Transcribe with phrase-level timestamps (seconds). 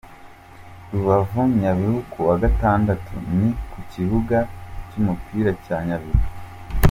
[0.91, 4.37] Rubavu-Nyabihu: Kuwa Gatandatu, ni ku kibuga
[4.89, 6.21] cy’umupira cya Nyabihu.